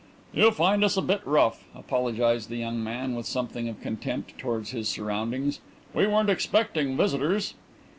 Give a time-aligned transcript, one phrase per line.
[0.33, 4.71] "You find us a bit rough," apologized the young man, with something of contempt towards
[4.71, 5.59] his surroundings.
[5.93, 7.53] "We weren't expecting visitors."